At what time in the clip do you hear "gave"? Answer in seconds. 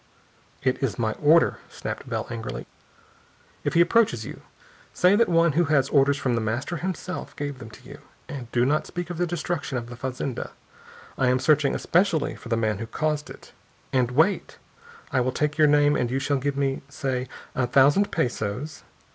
7.35-7.59